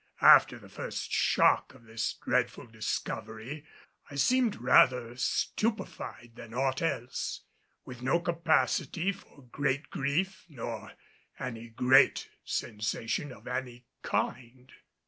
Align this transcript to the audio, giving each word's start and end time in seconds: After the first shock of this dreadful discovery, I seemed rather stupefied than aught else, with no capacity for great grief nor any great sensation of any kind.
After 0.23 0.57
the 0.57 0.67
first 0.67 1.11
shock 1.11 1.75
of 1.75 1.83
this 1.83 2.13
dreadful 2.13 2.65
discovery, 2.65 3.67
I 4.09 4.15
seemed 4.15 4.55
rather 4.55 5.15
stupefied 5.15 6.31
than 6.33 6.55
aught 6.55 6.81
else, 6.81 7.41
with 7.85 8.01
no 8.01 8.19
capacity 8.19 9.11
for 9.11 9.43
great 9.43 9.91
grief 9.91 10.43
nor 10.49 10.93
any 11.37 11.69
great 11.69 12.29
sensation 12.43 13.31
of 13.31 13.47
any 13.47 13.85
kind. 14.01 14.71